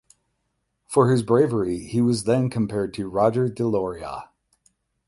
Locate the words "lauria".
3.65-4.29